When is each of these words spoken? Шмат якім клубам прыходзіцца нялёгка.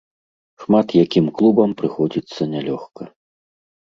Шмат 0.61 0.87
якім 1.05 1.25
клубам 1.41 1.75
прыходзіцца 1.81 2.41
нялёгка. 2.53 3.03